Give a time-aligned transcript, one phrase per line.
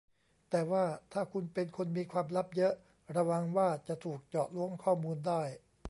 [0.49, 2.73] แต่ว่าถ้าคุณเป็นคนมีความลับเยอะ
[3.15, 5.41] ระวังว่าจะถูกเจาะล้วงข้อมูลได้